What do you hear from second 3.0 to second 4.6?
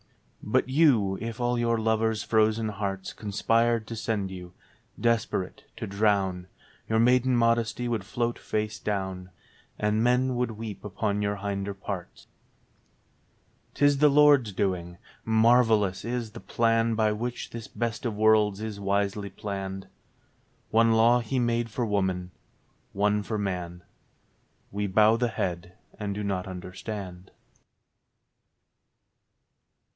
Conspired to send you,